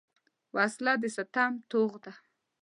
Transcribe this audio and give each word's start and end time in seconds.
وسله 0.55 0.93
د 1.01 1.03
ستم 1.15 1.51
توغ 1.71 1.93
ده 2.03 2.13